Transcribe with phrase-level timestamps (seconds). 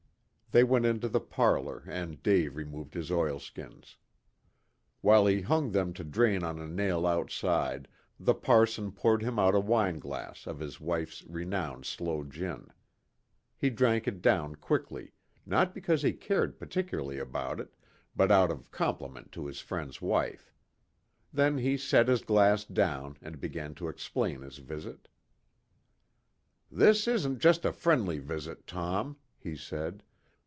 [0.53, 3.95] They went into the parlor, and Dave removed his oilskins.
[4.99, 7.87] While he hung them to drain on a nail outside,
[8.19, 12.67] the parson poured him out a wineglass of his wife's renowned sloe gin.
[13.55, 15.13] He drank it down quickly,
[15.45, 17.73] not because he cared particularly about it,
[18.13, 20.51] but out of compliment to his friend's wife.
[21.31, 25.07] Then he set his glass down, and began to explain his visit.
[26.69, 30.03] "This isn't just a friendly visit, Tom," he said.